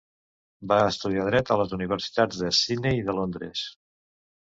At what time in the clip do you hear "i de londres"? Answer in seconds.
3.05-3.71